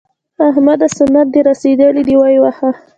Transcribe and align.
احمده! 0.47 0.87
سنت 0.97 1.27
دې 1.33 1.39
رسېدلي 1.49 2.01
دي؛ 2.07 2.15
ویې 2.19 2.39
وهه. 2.43 2.69